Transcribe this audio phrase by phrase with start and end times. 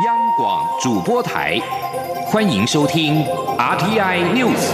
[0.00, 1.60] 央广主播台，
[2.24, 3.22] 欢迎收听
[3.58, 4.72] RTI News。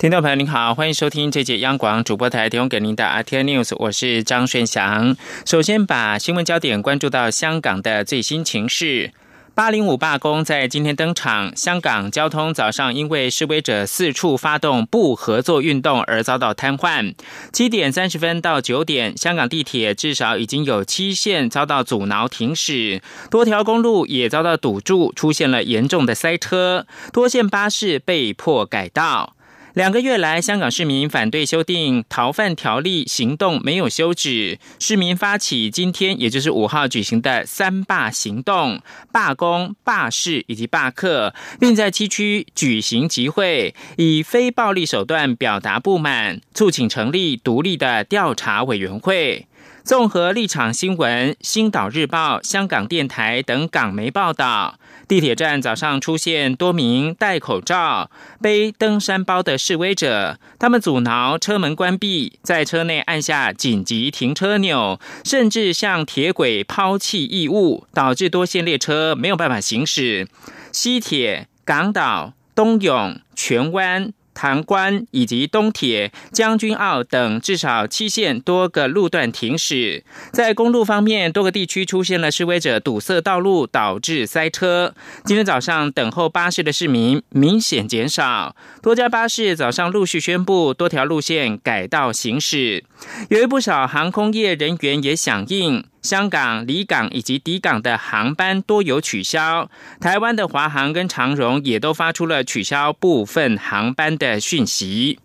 [0.00, 5.16] 听众朋友您好，欢迎收听这节央广主播台提供给您的 RTI News，我是张顺祥。
[5.46, 9.12] 首先把新闻焦点关注到香港的最新情势。
[9.58, 17.16] 八零五罢工在今天登场，香港交通早上因为示威者四处发动不合作运动而遭到瘫痪。
[17.52, 29.34] 七点三十分到九点，香港地铁至少已经有七线遭到阻挠停驶，多条公路也遭到堵住，出现了严重的塞车，多线巴士被迫改道。
[29.74, 38.80] 两个月来，香港市民反对修订逃犯条例行动没有休止，市民发起今天，也就是五号举行的三罢行动，
[39.12, 49.47] 罢工、罢市以及罢课，并在七区举行集会，以非暴力手段表达不满，促请成立独立的调查委员会。
[49.88, 58.10] 综合立场新闻、星岛日报、香港电台等港媒报道，地铁站早上出现多名戴口罩、
[58.42, 70.28] 背登山包的示威者，他们阻挠车门关闭，在车内按下紧急停车钮，甚至向铁轨抛弃异物，导致多线列车没有办法行驶。
[70.70, 74.12] 西铁、港岛、东涌、荃湾。
[74.38, 80.04] 塘关以及东铁、将军澳等至少七线多个路段停驶。
[80.30, 84.94] 在公路方面，多个地区出现了示威者堵塞道路，导致塞车。
[85.24, 92.84] 今天早上等候巴士的市民明显减少，多家巴士早上陆续宣布多条路线改道行驶。
[93.30, 95.84] 由于不少航空业人员也响应。
[96.02, 99.68] 香港离港以及抵港的航班多有取消，
[100.00, 105.18] 台湾的华航跟长荣也都发出了取消部分航班的讯息。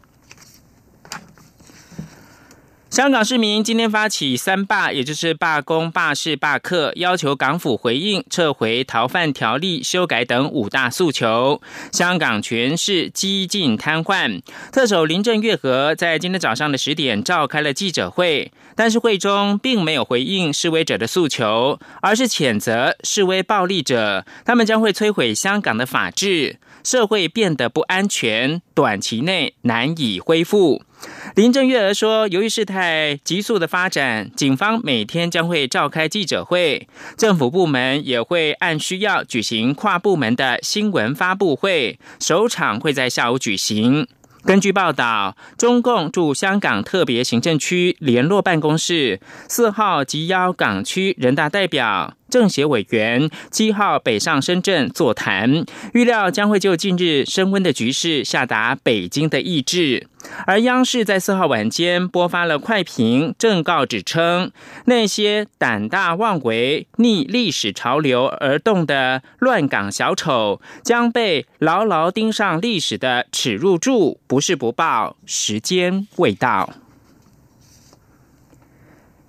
[2.94, 11.59] 香港市民今天发起三罢，也就是罢工、罢市、罢课，要求港府回应撤回逃犯条例修改等五大诉求。
[11.92, 14.44] 香港全市几近瘫痪。
[14.72, 30.84] 特首林郑月娥在今天早上的十点召开了记者会，但是会中并没有回应示威者的诉求，而是谴责示威暴力者，他们将会摧毁香港的法治，社会变得不安全，短期内难以恢复。
[31.36, 44.08] 林郑月娥说：“由于事态急速的发展，警方每天将会召开记者会，政府部门也会按需要举行跨部门的新闻发布会，首场会在下午举行。”
[44.46, 52.18] 根据报道，中共驻香港特别行政区联络办公室四号及邀港区人大代表。
[52.34, 55.64] 政协委员七号北上深圳座谈，
[55.94, 60.08] 预料将会就近日升温的局势下达北京的意志。
[60.48, 64.52] 而央视在四号晚间播发了快评，正告指称，
[64.86, 76.74] 那些胆大妄为、逆历史潮流而动的乱港小丑，将被牢牢钉上历史的耻辱柱，不是不报，时间未到。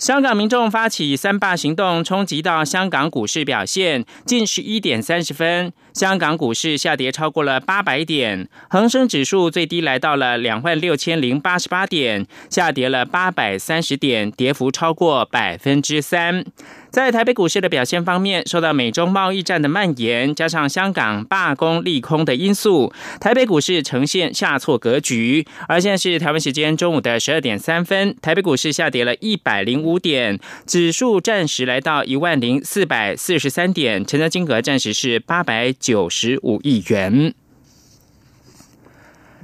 [0.05, 4.05] 香港民众发起三罢行动，冲击到香港股市表现。
[4.27, 16.45] 近十一点三十分，香港股市下跌超过了八百点，恒生指数最低来到了两万六千零八十八点，下跌了八百三十点，跌幅超过百分之三。
[16.91, 25.45] 在台北股市的表现方面，受到美中贸易战的蔓延，加上香港罢工利空的因素，台北股市呈现下挫格局。
[25.67, 37.35] 而现在是台湾时间中午的十二点三分，台北股市下跌了一百零五点，指数暂时来到一万零四百四十三点，成交金额暂时是八百九十五亿元。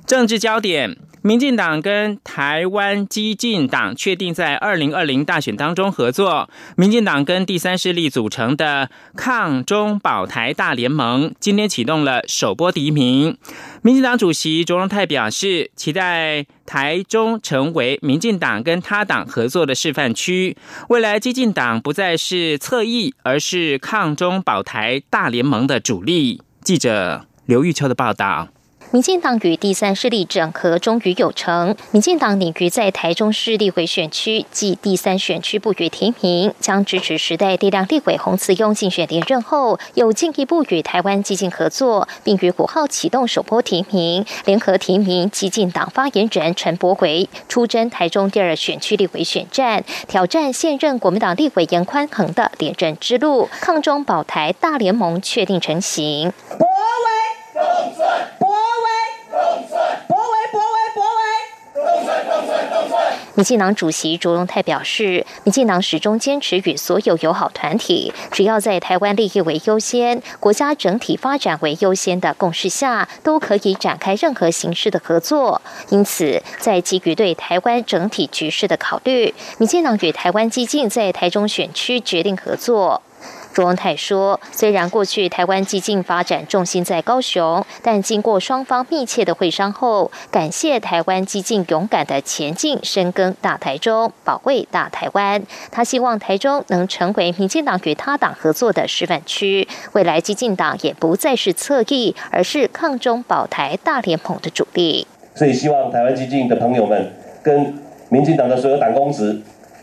[0.07, 0.97] 政治焦点。
[1.23, 6.49] 民进党跟台湾激进党确定在二零二零大选当中合作。
[6.77, 13.37] 民进党跟第三势力组成的抗中保台大联盟今天启动了首波提名。
[13.83, 20.57] 民进党主席卓荣泰表示，期待台中成为民进党跟他党合作的示范区。
[20.89, 26.41] 未来激进党不再是侧翼，而是抗中保台大联盟的主力。
[26.63, 28.49] 记者刘玉秋的报道。
[28.93, 31.77] 民进党与第三势力整合终于有成。
[31.93, 53.49] 民进党拟于在台中市立委选区即第三选区不予提名，将支持时代力量立委洪慈庸竞选连任后，又进一步与台湾激进合作，并于五号启动首波提名，联合提名激进党发言人陈柏维出征台中第二选区立委选战，挑战现任国民党立委严宽恒的连任之路。
[53.61, 56.33] 抗中保台大联盟确定成型。
[56.59, 56.71] 国威
[57.53, 57.61] 共
[57.95, 58.09] 存，
[58.39, 58.57] 国威
[59.31, 59.79] 共存，
[60.09, 60.71] 国威国威。
[63.35, 75.63] 民进党主席卓荣泰表示，民进党始终坚持与所有友好团体，只要在台湾利益为优先、国家整体发展为优先的共识下，都可以展开任何形式的合作。
[75.91, 83.03] 因此，在基于对台湾整体局势的考虑，民进党与台湾激进在台中选区决定合作。
[83.53, 95.43] 朱文泰说：“虽然过去台湾激进发展重心在高雄，但经过双方密切的会商后，感谢台湾激进勇敢的前进，深耕大台中，保卫大台湾。
[95.73, 105.09] 他希望台中能成为民进党与他党合作的示范区，未来激进党也不再是侧翼，而是抗中保台大联盟的主力。
[105.35, 107.13] 所以，希望台湾激进的朋友们
[107.43, 107.77] 跟
[108.11, 109.43] 民进党的所有党公职，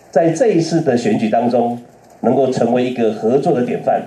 [0.10, 1.78] 在这一次的选举当中。”
[2.22, 4.02] 能够成为一个合作的典范，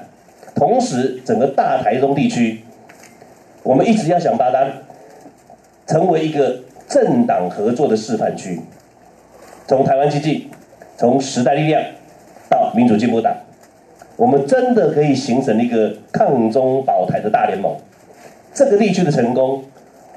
[0.55, 2.65] 同时整个大台中地区，
[3.63, 4.67] 我们一直要想把它
[5.87, 8.61] 成为一个政党合作的示范区。
[9.67, 10.51] 从台湾基进，
[10.97, 11.83] 从时代力量
[12.49, 13.35] 到民主进步党，
[14.17, 17.77] 我们真的可以形成一个抗中保台的大联盟。
[18.53, 19.63] 这个地区的成功，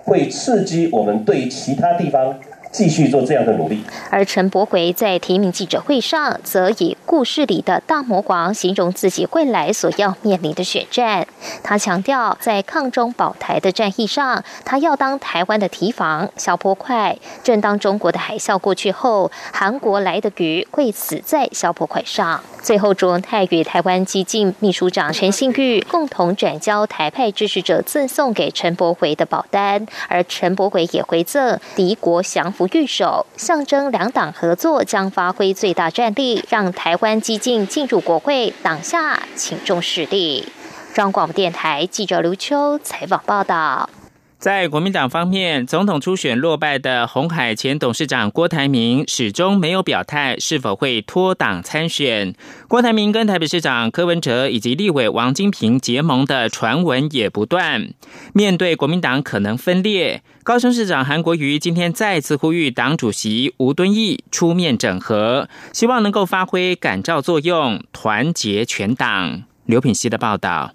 [0.03, 2.39] 会刺激我们对其他地方。
[2.73, 3.81] 继续做这样的努力。
[4.09, 11.25] 而陈柏回在提名记者会上，则以故事里的大魔王形容自己未来所要面临的选战。
[11.61, 17.15] 他强调，在抗中保台的战役上，他要当台湾的提防小波块。
[17.43, 22.41] 正当中国的海啸过去后，韩国来的鱼会死在小波块上。
[22.63, 32.62] 最后，朱文泰与台湾激进秘书长陈信玉共同转交台派支持者赠送给陈柏回的保单，而陈柏回也回赠敌国降服。
[32.67, 40.45] 御守象征两党合作将发挥最大战力，让台湾激进进入国会，党下请重视力。
[40.93, 43.89] 中广电台记者刘秋采访报道。
[44.37, 52.35] 在国民党方面，总统初选落败的红海前董事长郭台铭始终没有表态是否会脱党参选。
[52.67, 57.93] 郭台铭跟台北市长柯文哲以及立委王金平结盟的传闻也不断。
[58.33, 69.43] 面对国民党可能分裂，高雄市长韩国瑜今天再次呼吁党主席吴敦义出面整合，希望能够发挥感召作用，团结全党。
[69.65, 70.73] 刘品熙的报道。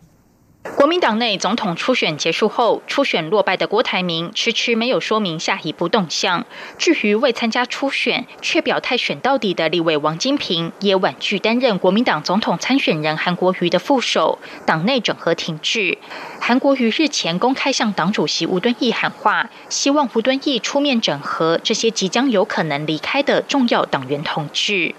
[0.77, 6.47] 国民党内总统初选结束后，初选落败的郭台铭迟迟没有说明下一步动向。
[6.79, 14.39] 至于未参加初选却表态选到底的立委王金平，也婉拒担任国民党总统参选人韩国瑜的副手。
[14.65, 15.99] 党内整合停滞。
[16.41, 24.95] 韩国瑜日前公开向党主席吴敦义喊话，希望吴敦义出面整合这些即将有可能离开的重要党员同志。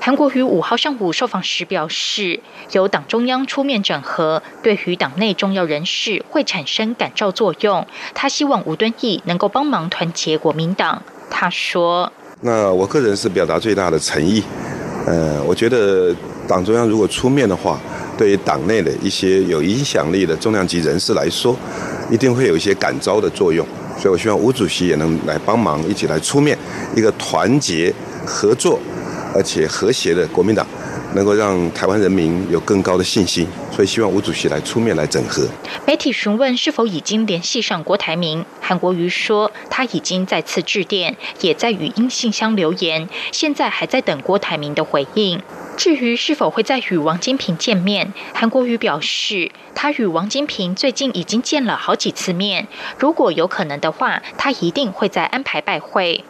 [0.00, 2.40] 韩国瑜五号上午受访时表示，
[2.72, 7.86] 由党中央出面整合，对于党内重要人士会产生感召作用。
[8.14, 11.02] 他希望吴敦义能够帮忙团结国民党。
[11.30, 14.42] 他说：“那我个人是表达最大的诚意。
[15.06, 16.14] 呃，我觉得
[16.46, 17.78] 党中央如果出面的话，
[18.16, 21.56] 对于党内的一些有影响力的重量级人士来说，
[22.10, 23.66] 一定会有一些感召的作用。
[23.98, 26.56] 所以我希望吴主席也能来帮忙，一起来出面，
[26.94, 27.92] 一个团结
[28.26, 28.78] 合作。”
[29.34, 30.64] 而且和谐的国民党，
[31.14, 35.46] 能够让台湾人民有更高的信心，所以希望吴主席来出面来整合。
[35.86, 45.42] 媒体询问是否已经联系上郭台铭，韩国瑜说他已经再次致电，也在语音信箱留言，现在还在等郭台铭的回应。
[45.76, 56.24] 至于是否会再与王金平见面，韩国瑜表示，他与王金平最近已经见了好几次面，如果有可能的话，他一定会再安排拜会。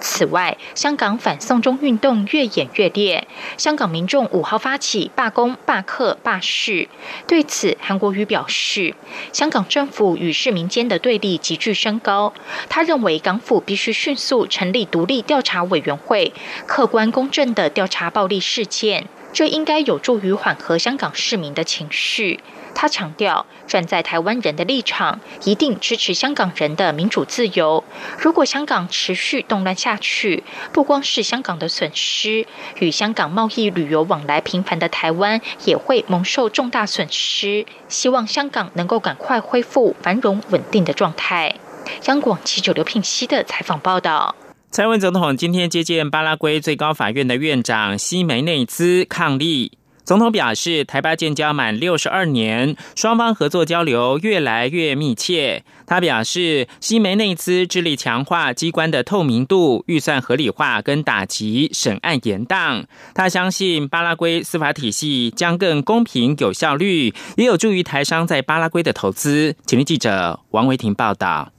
[0.00, 6.88] 此外，香港反送中运动越演越烈，香港民众五号发起罢工、罢课、罢市。
[7.26, 8.94] 对此，韩国瑜表示，
[9.32, 12.32] 香港政府与市民间的对立急剧升高。
[12.68, 16.32] 他认为，港府必须迅速成立独立调查委员会，
[16.66, 22.40] 客观公正的调查暴力事件，这应该有助于缓和香港市民的情绪。
[22.80, 27.82] 他强调，站在台湾人的立场，一定支持香港人的民主自由。
[28.16, 32.46] 如果香港持续动乱下去，不光是香港的损失，
[32.78, 37.66] 与香港贸易旅游往来频繁的台湾也会蒙受重大损失。
[37.88, 41.56] 希望香港能够赶快恢复繁荣稳定的状态。
[42.04, 44.36] 央广记者刘聘熙的采访报道。
[44.70, 49.77] 蔡英文总统今天接见巴拉圭最高法院的院长西梅内兹抗议。
[50.08, 55.62] 总统表示，台巴建交满六十二年，双方合作交流越来越密切。
[55.86, 62.86] 他表示，西梅内兹致力强化机关的透明度、预算合理化跟打击审案严当。
[63.14, 69.56] 他相信巴拉圭司法体系将更公平、有效率，也有助于台商在巴拉圭的投资。
[69.66, 71.52] 请听记者王维婷报道。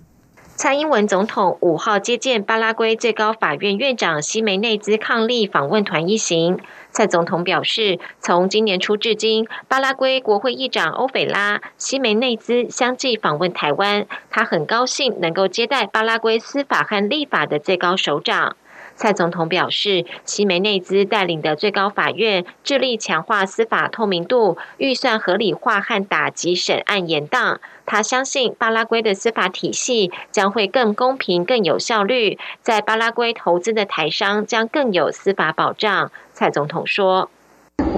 [0.56, 6.58] 蔡英文总统五号接见巴拉圭最高法院院长西梅内兹抗力访问团一行。
[6.92, 18.56] 蔡总统表示，从今年初至今，巴拉圭国会议长欧斐拉、西梅内兹相继访问台湾，他很高兴能够接待巴拉圭司法和立法的最高首长。
[18.96, 27.60] 蔡总统表示，西梅内兹带领的最高法院致力强化司法透明度、预算合理化和打击审案延宕。
[27.86, 36.12] 他相信巴拉圭的司法体系将会更公平、更有效率，在巴拉圭投资的台商将更有司法保障。
[36.40, 37.30] 蔡总统说。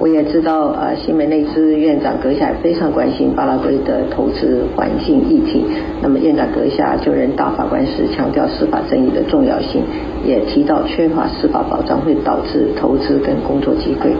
[0.00, 5.64] 我也知道，呃，新梅内兹院长阁下非常关心巴拉圭的投资环境议题。
[6.02, 9.84] 那么，院长阁下就任大法官时强调司法正义的重要性，
[10.26, 14.10] 也提到缺乏司法保障会导致投资跟工作机会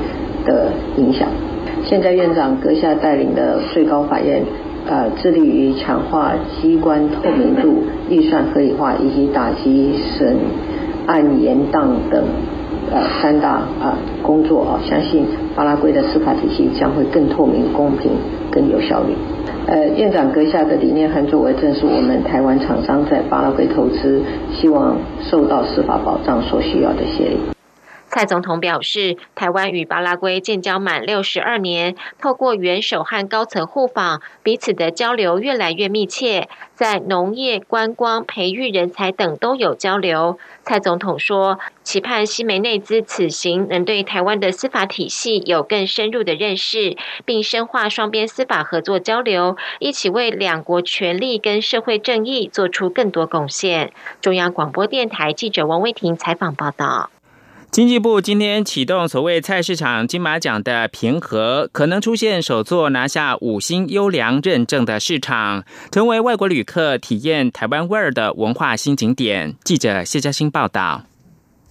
[0.44, 1.26] 的影响。
[1.84, 4.40] 现在，院长阁下带领的最高法院，
[4.86, 10.36] 呃，致力于强化机关透明度、预算合理化以及打击审
[11.08, 12.22] 案延宕等。
[12.90, 18.10] 呃，三大啊工作啊，相信巴拉圭的司法体系将会更透明、公平、
[18.50, 19.14] 更有效率。
[19.66, 24.20] 呃，院长阁下的理念和作为，正是我们台湾厂商在巴拉圭投资，
[24.52, 27.36] 希望受到司法保障所需要的协力。
[28.14, 40.38] 蔡总统表示，台湾与巴拉圭建交满六十二年，透过元首和高层互访，彼此的交流越来越密切，在农业、观光、培育人才等都有交流。
[40.62, 53.90] 蔡总统说，期盼西梅内兹此行能对台湾的司法体系有更深入的认识，并深化双边司法合作交流，一起为两国权力跟社会正义做出更多贡献。
[54.20, 57.08] 中央广播电台记者王威婷采访报道。
[57.72, 69.54] 经济部今天启动所谓菜市场金马奖的平和，可能出现首座拿下五星优良认证的市场，成为外国旅客体验台湾味儿的文化新景点。
[69.64, 71.06] 记者谢嘉欣报道。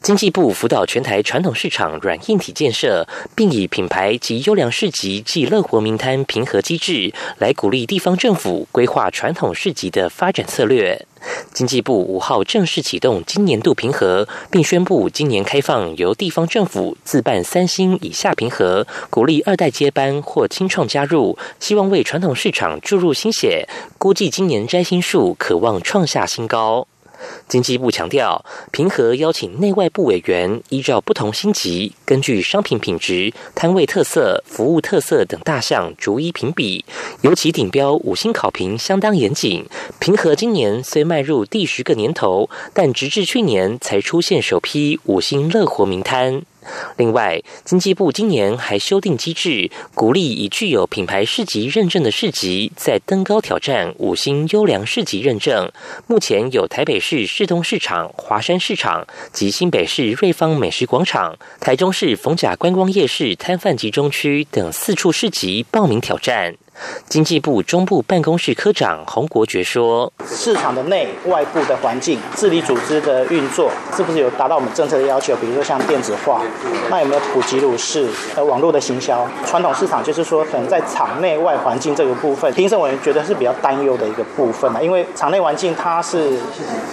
[0.01, 11.05] 经济部辅导全台传统市场软硬体建设，并以品牌及优良市集暨乐活名摊平和机制，来鼓励地方政府规划传统市集的发展策略。
[11.53, 23.67] 经济部五号正式启动今年度平和，并宣布今年开放由地方政府自办三星以下平和，鼓励二代接班或清创加入，希望为传统市场注入新血。
[23.97, 26.87] 估计今年摘星数可望创下新高。
[27.47, 36.85] 经济部强调，平和邀请内外部委员依照不同星级，根据商品品质、摊位特色、服务特色等大项逐一评比，
[37.21, 39.65] 尤其顶标五星考评相当严谨。
[39.99, 46.43] 平和今年虽迈入第十个年头，但直至去年才出现首批五星乐活名摊。
[46.97, 55.71] 另外，经济部今年还修订机制，鼓励已具有品牌市级认证的市级再登高挑战五星优良市级认证。
[56.07, 66.55] 目前有台北市市东市场、华山市场及新北市瑞芳美食广场、台中市逢甲观光夜市摊贩集中区等四处市级报名挑战。
[67.07, 75.35] 经济部中部办公室科长洪国觉说：“市场的内外部的环境治理组织的运作，是不是有达到我们政策的要求？
[75.35, 76.41] 比如说像电子化，
[76.89, 78.07] 那有没有普及入市？
[78.35, 79.27] 呃，网络的行销？
[79.45, 84.81] 传统市场就是说，可能在场内外环境这个部分，评审委员觉得是比较担忧的一个部分嘛。
[84.81, 86.37] 因为场内环境它是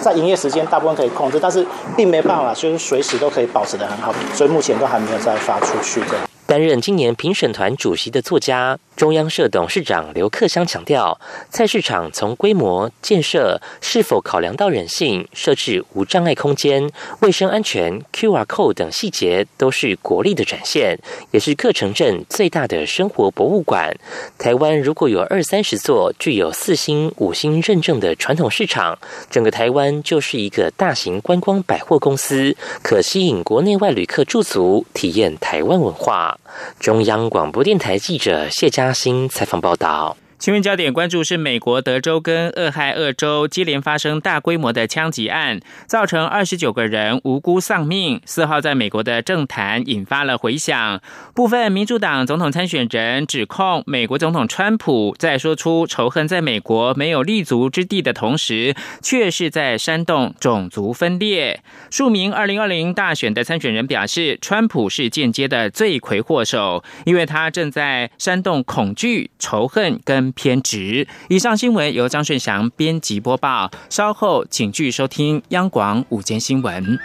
[0.01, 1.65] 在营业时间大部分可以控制，但是
[1.95, 6.15] 并没办法就是随时都可以保持的很好，所以目前都还没有再发出去的。”
[6.45, 8.79] 担任今年评审团主席的作家。
[8.99, 16.91] 中央社董事长刘克湘强调，菜市场从规模建设是否考量到人性，设置无障碍空间、
[17.21, 20.99] 卫生安全、QR code 等细节，都是国力的展现，
[21.31, 23.95] 也是各城镇最大的生活博物馆。
[24.37, 32.53] 台湾如果有二三十座具有四星、五星认证的传统市场，整个台湾就是一个大型观光百货公司，
[32.83, 36.37] 可吸引国内外旅客驻足体验台湾文化。
[36.79, 40.17] 中央广播电台记者谢嘉欣采访报道。
[40.39, 48.21] 新闻焦点关注是美国德州跟俄亥俄州接连发生大规模的枪击案，造成二十九个人无辜丧命。
[48.23, 51.01] 四号在美国的政坛引发了回响，
[51.35, 61.61] 部分民主党总统参选人指控美国总统川普在说出仇恨在美国没有立足之地的同时，却是在煽动种族分裂。
[61.91, 70.28] 数名二零二零大选的参选人表示，川普是间接的罪魁祸首，因为他正在煽动恐惧、仇恨跟。
[70.31, 71.07] 偏执。
[71.27, 73.69] 以上新闻由张顺祥编辑播报。
[73.89, 76.99] 稍后请继续收听央广午间新闻。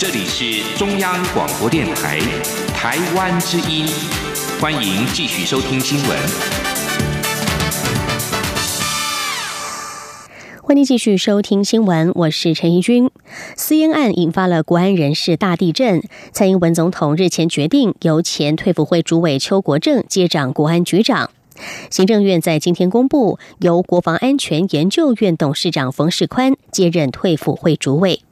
[0.00, 2.20] 这里是中央广播电台，
[2.74, 4.27] 台湾之音。
[4.60, 6.18] 欢迎继续收听新闻。
[10.60, 13.08] 欢迎继续收听新闻，我是陈怡君。
[13.54, 21.30] 私烟案引发了国安人士大地震，蔡英文总统日前决定由前退辅会主委邱国正接掌国安局长。
[21.88, 28.22] 行政院在今天公布，由国防安全研究院董事长冯世宽接任退辅会主委。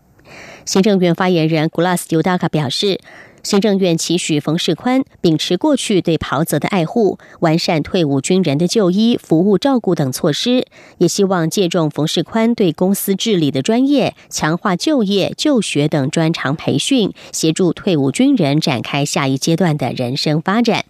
[0.64, 2.98] 行政院发言人 Glass Udaka 表示，
[3.46, 10.66] 行政院期许冯世宽秉持过去对袍泽的爱护，完善退伍军人的就医、服务、照顾等措施，
[10.98, 20.86] 也希望借重冯世宽对公司治理的专业，强化就业、就学等专长培训，协助退伍军人展开下一阶段的人生发展。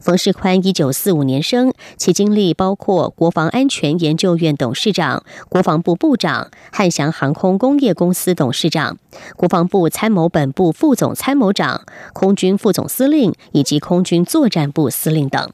[0.00, 8.98] 冯世宽一九四五年生，其经历包括国防安全研究院董事长、国防部部长、汉翔航空工业公司董事长、
[9.36, 11.82] 国防部参谋本部副总参谋长、
[12.12, 15.50] 空军副总司令以及空军作战部司令等。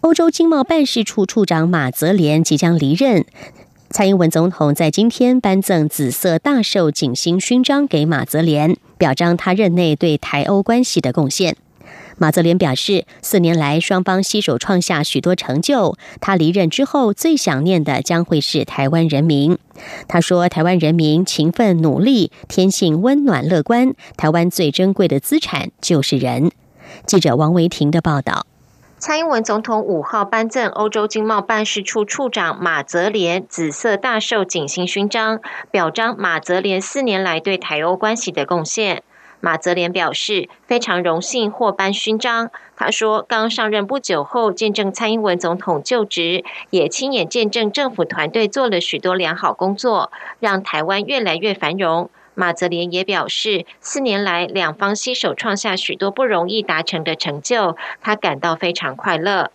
[0.00, 3.24] 欧洲经贸办事处处长马泽连即将离任。
[3.90, 11.56] 蔡英文总统在今天颁赠紫色大绶锦星勋章给马泽连，表彰他任内对台欧关系的贡献。
[12.18, 15.96] 马泽连表示，四年来双方携手创下许多成就。
[16.20, 19.56] 他离任之后，最想念的将会是台湾人民。
[20.08, 23.94] 他说：“台湾人民勤奋努力，天性温暖乐观。
[24.16, 26.50] 台湾最珍贵的资产就是人。”
[27.06, 28.46] 记者王维婷的报道。
[28.98, 39.04] 蔡英文总统五号颁赠欧洲经贸办事处处长马泽连紫色大绶锦星勋章，表彰马泽连四年来对台欧关系的贡献。
[39.40, 42.50] 马泽连表示非常荣幸获颁勋章。
[42.76, 52.10] 他说，刚上任不久后，见证蔡英文总统就职，也亲眼见证政府团队做了许多良好工作，让台湾越来越繁荣。
[52.34, 59.50] 马泽连也表示，四年来两方携手创下许多不容易达成的成就，他感到非常快乐。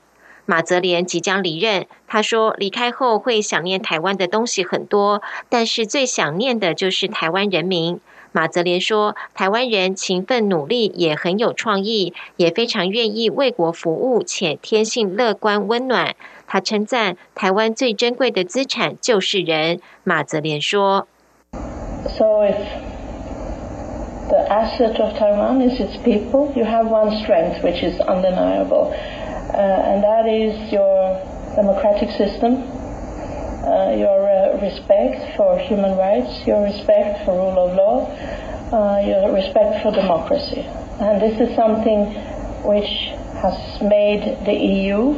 [0.46, 8.02] 马泽连即将离任，他说离开后会想念台湾的东西很多，但是最想念的就是台湾人民。
[8.34, 16.16] 马泽莲说，台湾人勤奋努力，也很有创意，也非常愿意为国服务，且天性乐观温暖。
[16.48, 19.80] 他称赞台湾最珍贵的资产就是人。
[20.04, 21.08] 马泽莲说。
[22.18, 22.58] So if
[24.30, 28.92] the asset of Taiwan is its people, you have one strength which is undeniable,
[29.54, 31.20] uh, and that is your
[31.56, 32.64] democratic system,
[33.64, 34.23] uh, your
[34.64, 38.08] respect for human rights, your respect for rule of law,
[38.72, 40.64] uh, your respect for democracy.
[41.00, 42.02] And this is something
[42.64, 43.12] which
[43.44, 45.14] has made the EU,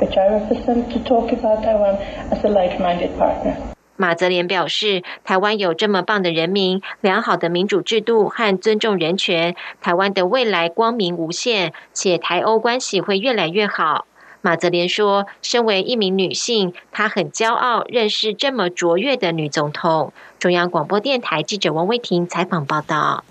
[0.00, 1.96] which I represent, to talk about Taiwan
[2.30, 3.56] as a like-minded partner.
[3.96, 14.06] 马泽连表示，台湾有这么棒的人民、良好的民主制度和尊重人权，台湾的未来光明无限，且台欧关系会越来越好。
[14.44, 20.12] 马泽莲说，身为一名女性，她很骄傲认识这么卓越的女总统。
[20.38, 23.24] 中央广播电台记者王威婷采访报道。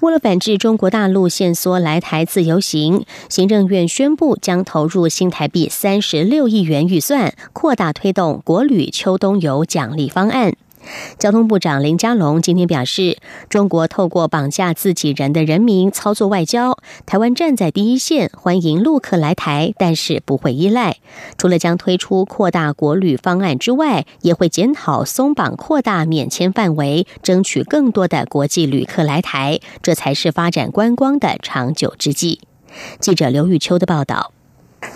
[0.00, 10.54] 为了反制中国大陆限缩来台自由行，行政院宣布将投入新台币三十六亿元预算，扩大推动国旅秋冬游奖励方案。
[11.18, 20.96] 交通部长林佳龙今天表示，中国透过绑架自己人的人民操作外交，台湾站在第一线，欢迎陆客来台，但是不会依赖。
[21.36, 32.40] 除了将推出扩大国旅方案之外，也会检讨松绑、扩大免签范围，争取更多的国际旅客来台，这才是发展观光的长久之计。
[33.00, 34.32] 记者刘玉秋的报道。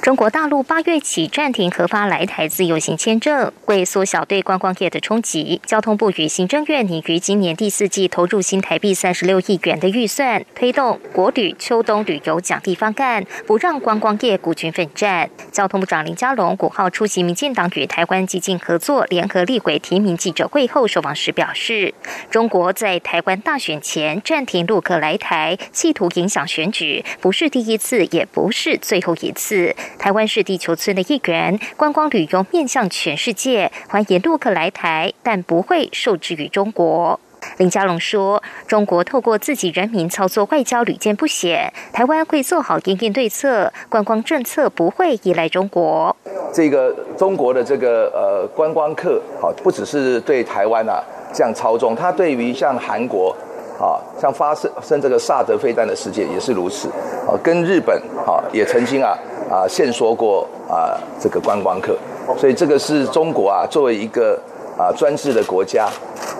[0.02, 15.30] 中国大陆八月起暂停核发来台自由行签证，为缩小对观光业的冲击，交通部与行政院拟于今年第四季投入新台币三十六亿元的预算，推动国旅秋冬旅游奖励方案，不让观光业孤军奋战。
[15.52, 21.94] 交通部长林佳龙五号出席民进党与台湾激进合作联合立委提名记者会后受访时表示，
[22.28, 29.72] 中国在台湾大选前暂停陆客来台，企图影响选举，不是第一次，也不是最后一次。
[29.98, 37.18] 台湾是地球村的一员，观光旅游面向全世界，欢迎陆客来台，但不会受制于中国。
[37.56, 46.14] 林佳龙说：“中国透过自己人民操作外交屡见不鲜，台湾会做好应应对策，观光政策不会依赖中国。
[46.52, 51.02] 这个中国的这个呃观光客，好不只是对台湾啊
[51.32, 53.34] 这样操纵，他对于像韩国。”
[53.80, 56.86] 啊，像发生生这个萨德飞弹的事件也是如此，
[57.26, 59.18] 啊，跟日本啊也曾经啊
[59.52, 61.94] 啊限缩过啊这个观光客，
[62.38, 64.40] 所以这个是中国啊作为一个
[64.78, 65.84] 啊专制的国家，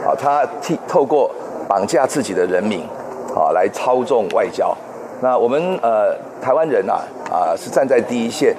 [0.07, 1.31] 啊，他替透过
[1.69, 2.81] 绑架自己的人民，
[3.37, 4.75] 啊，来操纵外交。
[5.21, 6.95] 那我们呃台湾人呐
[7.31, 8.57] 啊是站在第一线，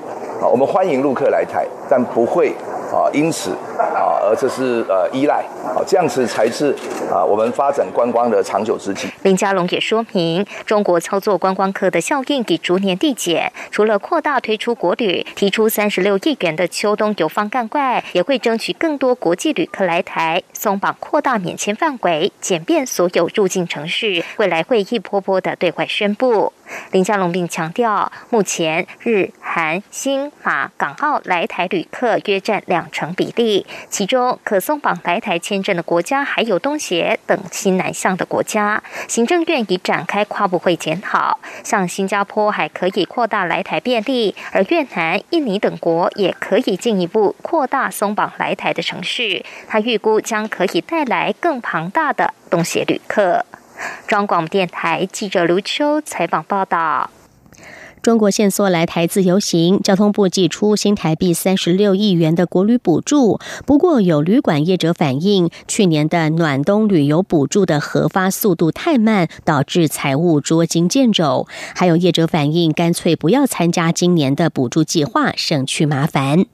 [0.48, 2.54] 我们欢迎陆客来台，但不会。
[2.94, 6.72] 啊，因此啊，而这是呃依赖啊，这样子才是
[7.12, 9.08] 啊我们发展观光的长久之计。
[9.24, 26.54] 林佳龙也说明，中国操作观光客的效应已逐年递减，除了扩大推出国旅，提出三十六亿元的秋冬游方案外，也会争取更多国际旅客来台，松绑扩大免签范围，简便所有入境程序，未来会一波波的对外宣布。
[26.92, 38.82] 林佳龙并强调，目前日、韩、新、马、港、澳来台旅客约占两成比例，其中可松绑来台签证的国家还有东协等新南向的国家。
[39.08, 49.46] 行政院已展开跨部会检讨，像新加坡还可以扩大来台便利，而越南、印尼等国也可以进一步扩大松绑来台的程序。
[49.68, 53.46] 他预估将可以带来更庞大的东协旅客。
[54.08, 57.12] 中广电台记者卢秋采访报道。
[58.04, 63.40] 中国限缩来台自由行，交通部寄出新台币三十六亿元的国旅补助。
[63.66, 71.48] 不过，有旅馆业者反映，去年的暖冬旅游补助的核发速度太慢，导致财务捉襟见肘。
[71.74, 76.46] 还有业者反映，干脆不要参加今年的补助计划，省去麻烦。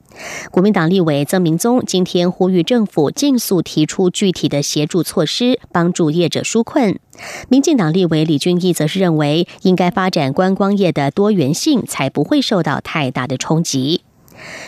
[0.51, 6.99] 国民党立委曾明宗今天呼吁政府尽速提出具体的协助措施，帮助业者纾困。
[7.49, 14.01] 民进党立委李俊毅则是认为，应该发展观光业的多元性，才不会受到太大的冲击。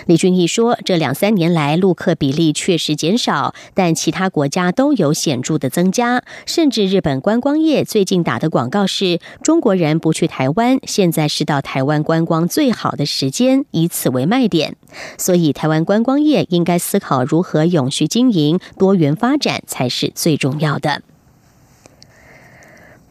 [0.06, 6.24] 李俊毅说：“这两三年来，陆客比例确实减少，但其他国家都有显著的增加。
[6.46, 14.76] 甚至日本观光业最近打的广告是‘中国人不去台湾，现在是到台湾观光最好的时间’，以此为卖点。
[15.18, 21.02] 所以，台湾观光业应该思考如何永续经营、多元发展才是最重要的。”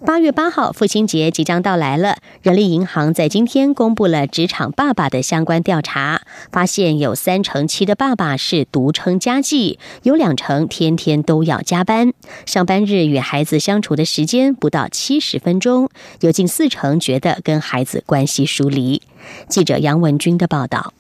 [0.07, 2.17] 八月八号，父亲节即将到来了。
[2.43, 12.15] 人力银行在今天公布了职场爸爸的相关调查，发现有三成七的爸爸是独撑家计，有两成天天都要加班，
[12.47, 19.03] 上班日与孩子相处的时间不到七十分钟，有近四成觉得跟孩子关系疏离。
[19.49, 20.95] 记者杨文军的报道。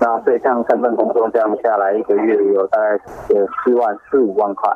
[0.00, 4.72] 那所以像三份工作这样下来，一个月有大概有四万四五万块。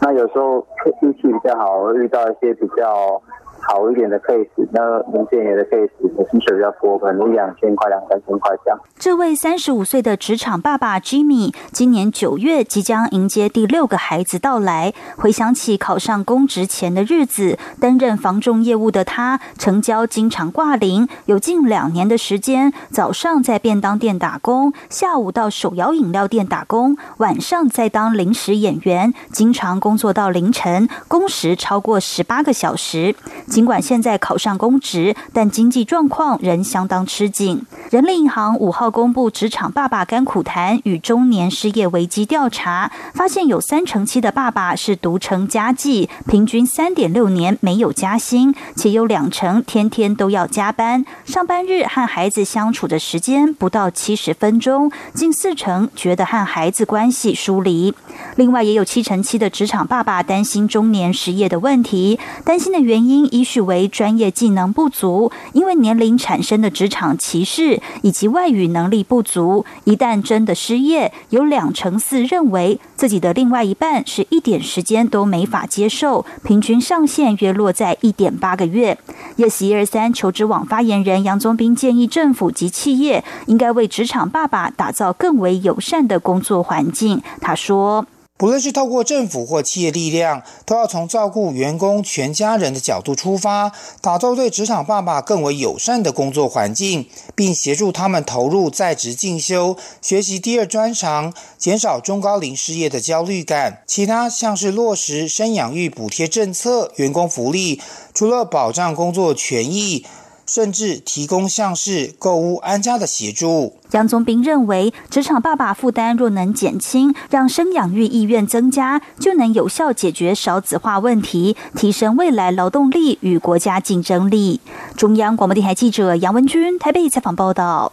[0.00, 0.66] 那有时候
[1.02, 3.22] 运气比较好，遇到一些比较。
[3.66, 5.88] 好一点的 case，那民建业的 case，
[6.30, 8.78] 薪水比较多，可能一两千块、两三千块这样。
[8.98, 14.92] 这位三十五岁的职场爸爸 Jimmy，今年九月即将迎接第六个孩子到来。
[15.16, 33.14] 回想起考上公职前的日子，担任房仲业务的他，成交经常挂零，有近两年的时间，早上在便当店打工，下午到手摇饮料店打工，晚上再当临时演员，经常工作到凌晨，工时超过十八个小时。
[33.54, 37.62] 尽管现在考上公职，但经济状况仍相当吃紧。
[37.88, 57.94] 人力银行五号公布职场爸爸甘苦谈与中年失业危机调查，发现有三成七的爸爸是独撑家计，平均三点六年没有加薪，且有两成天天都要加班，上班日和孩子相处的时间不到七十分钟，近四成觉得和孩子关系疏离。
[58.34, 63.43] 另外，也有七成七的职场爸爸担心中年失业的问题，担心的原因一。
[63.44, 69.64] 视为专业技能不足，因为年龄产生的职场歧视以及外语能力不足。
[69.84, 78.98] 一旦真的失业，有两成四认为自己的另外一半是一点时间都没法接受，平均上限约落在一点八个月。
[79.36, 87.22] Yes 一二三求职网发言人杨宗斌建议政府及企业应该为职场爸爸打造更为友善的工作环境。
[87.40, 88.06] 他说。
[88.44, 103.82] 无论是透过政府或企业力量，都要从照顾员工全家人的角度出发，打造对职场爸爸更为友善的工作环境，并协助他们投入在职进修、学习第二专长，减少中高龄失业的焦虑感。
[103.86, 107.80] 其他像是落实生养育补贴政策、员工福利，
[108.12, 110.04] 除了保障工作权益。
[110.46, 113.76] 甚至提供像是购物安家的协助。
[113.92, 124.60] 杨宗斌认为，职场爸爸负担若能减轻，让生养育意愿增加，就能有效解决少子化问题，提升未来劳动力与国家竞争力。
[124.96, 127.92] 中央广播电台记者杨文君台北采访报道。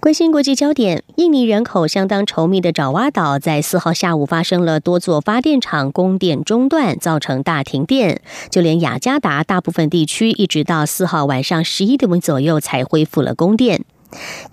[0.00, 8.22] 关心国际焦点，印尼人口相当稠密的爪哇岛在四号下午发生了多座发电厂供电中断，造成大停电。
[8.48, 13.84] 就连雅加达大部分地区，一直到四号晚上十一点左右才恢复了供电。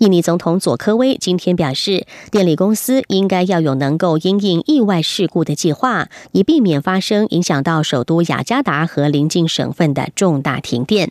[0.00, 11.10] 印尼总统佐科威今天表示，电力公司应该要有能够因应意外事故的计划，以避免发生影响到首都雅加达和邻近省份的重大停电。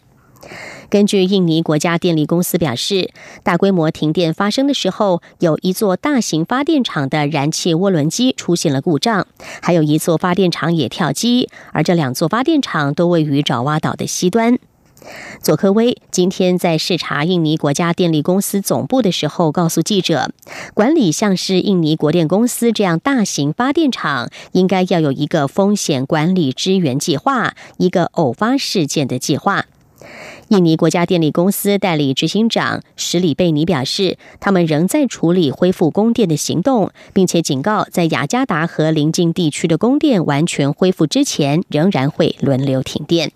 [0.90, 3.12] 根据印尼国家电力公司表示，
[3.44, 9.28] 大规模停电发生的时候，有一座大型发电厂的燃气涡轮机出现了故障，
[9.62, 14.58] 还有一座发电厂也跳机，而这两座发电厂都位于爪哇岛的西端。
[15.42, 20.32] 佐科威今天在视察印尼国家电力公司总部的时候，告诉记者，
[20.74, 29.66] 管理像是印尼国电公司这样大型发电厂，应该要有一个风险管理支援计划，一个偶发事件的计划。
[30.50, 43.34] 印尼国家电力公司代理执行长史里贝尼表示，他们仍在处理恢复供电的行动，并且警告，在雅加达和邻近地区的供电完全恢复之前，仍然会轮流停电。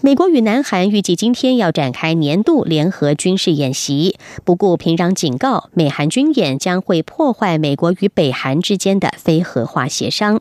[0.00, 10.40] 美国与南韩预计今天要展开年度联合军事演习，不过平壤警告，美韩军演将会破坏美国与北韩之间的非核化协商。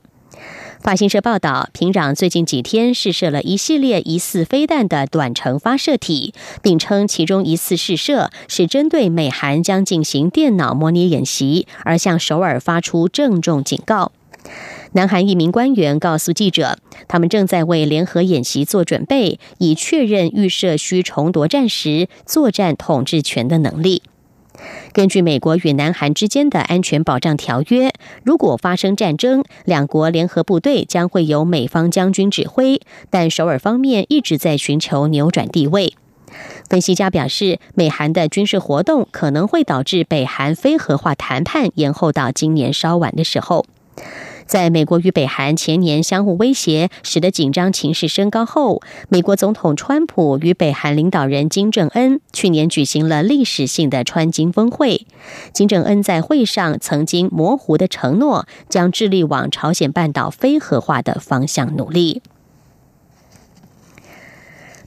[0.84, 14.12] 法新社报道，平壤最近几天试射了一系列疑似飞弹的短程发射体，并称其中一次试射是针对美韩将进行电脑模拟演习，而向首尔发出郑重警告。
[14.92, 24.04] 南韩一名官员告诉记者，他们正在为联合演习做准备，以确认预设需重夺战时作战统治权的能力。
[24.92, 27.92] 根据美国与南韩之间的安全保障条约，
[28.24, 35.94] 如果发生战争，两国联合部队将会由美方将军指挥，但首尔方面一直在寻求扭转地位。
[36.70, 43.66] 分析家表示，美韩的军事活动可能会导致北韩非核化谈判延后到今年稍晚的时候。
[44.46, 55.06] 在美国与北韩前年相互威胁，使得紧张情势升高后，美国总统川普与北韩领导人金正恩去年举行了历史性的川金峰会。
[55.54, 62.22] 金正恩在会上曾经模糊的承诺，将致力往朝鲜半岛非核化的方向努力。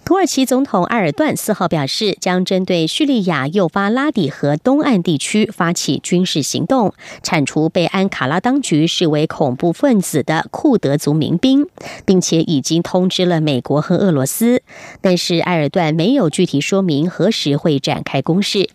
[0.06, 11.66] 土耳其总统埃尔段四号表示，将针对叙利亚诱发拉底河东岸地区发起军事行动，铲除被安卡拉当局视为恐怖分子的库德族民兵，
[12.04, 14.62] 并且已经通知了美国和俄罗斯。
[15.00, 18.70] 但是，埃尔段没有具体说明何时会展开攻势。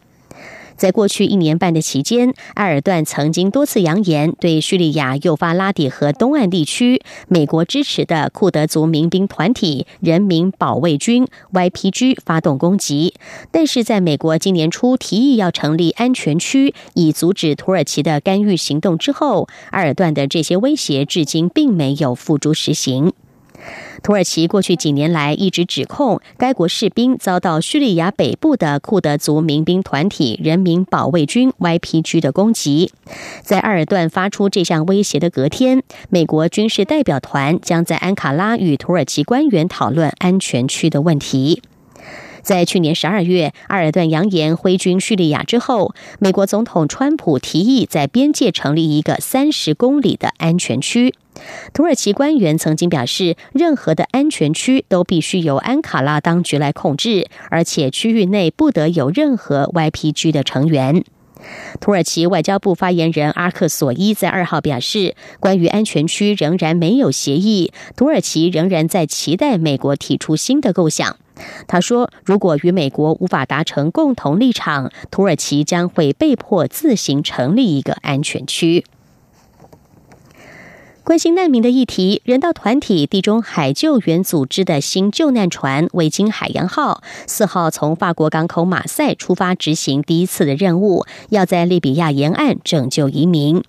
[0.81, 13.13] 在过去一年半的期间，埃尔段曾经多次扬言对叙利亚幼发拉底河东岸地区美国支持的库德族民兵团体人民保卫军 （YPG） 发动攻击。
[13.51, 23.13] 但是，在美国今年初提议要成立安全区以阻止土耳其的干预行动之后，埃尔段的这些威胁至今并没有付诸实行。
[24.03, 32.91] 土耳其过去几年来一直指控该国士兵遭到叙利亚北部的库德族民兵团体人民保卫军 （YPG） 的攻击。
[33.43, 41.61] 在埃尔段发出这项威胁的隔天，美国军事代表团将在安卡拉与土耳其官员讨论安全区的问题。
[42.41, 51.13] 在去年十二月，埃尔段扬言挥军叙利亚之后，美国总统川普提议在边界成立一个三十公里的安全区。
[51.73, 61.03] 土耳其官员曾经表示，任何的安全区都必须由安卡拉当局来控制，而且区域内不得有任何 YPG 的成员。
[61.79, 71.17] 土耳其外交部发言人阿克索伊在二号表示，关于安全区仍然没有协议，土耳其仍然在期待美国提出新的构想。
[71.67, 78.85] 他说，如果与美国无法达成共同立场，土耳其将会被迫自行成立一个安全区。
[81.11, 93.61] 关心难民的议题，人道团体地中海救援组织的新救难船“维京海洋号”四号从法国港口马赛出发，执行第一次的任务，要在利比亚沿岸拯救移民。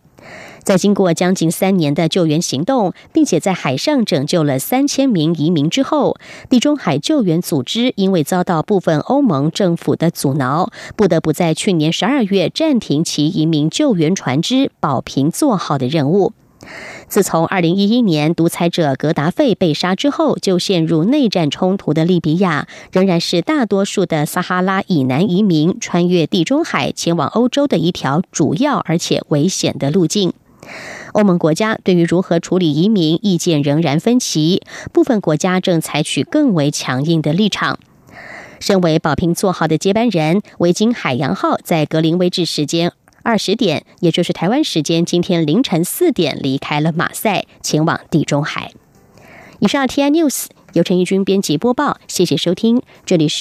[0.63, 6.17] 在经过将近三年的救援行动，并且在海上拯救了三千名移民之后，
[6.49, 16.33] 地中海救援组织因为遭到部分欧盟政府的阻挠，不得不在去年十二月暂停其移民救援船只“保平坐号”的任务。
[17.13, 30.33] 自从二零一一年独裁者格达费被杀之后，就陷入内战冲突的利比亚，仍然是大多数的撒哈拉以南移民穿越地中海前往欧洲的一条主要而且危险的路径。
[31.13, 37.79] 欧盟国家对于如何处理移民意见仍然分歧，部分国家正采取更为强硬的立场。
[38.59, 42.93] 身为保平座号的接班人，维京海洋号在格林威治时间。
[43.23, 48.73] 二十点，也就是台湾时间今天凌晨四点，离开了马赛，前往地中海。
[49.61, 53.31] 以上 T I News 由陈义军编辑播报，谢谢收听，这里是。